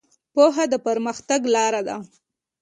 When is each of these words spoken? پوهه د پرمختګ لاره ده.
پوهه 0.33 0.65
د 0.71 0.73
پرمختګ 0.85 1.41
لاره 1.55 1.81
ده. 1.87 1.97